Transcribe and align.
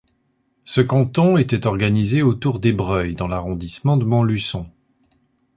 Ce 0.63 0.81
canton 0.81 1.37
était 1.37 1.67
organisé 1.67 2.23
autour 2.23 2.57
d'Ébreuil 2.59 3.13
dans 3.13 3.27
l'arrondissement 3.27 3.97
de 3.97 4.03
Montluçon. 4.05 4.67